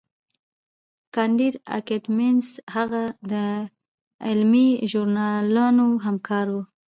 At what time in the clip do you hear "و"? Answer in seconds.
6.51-6.55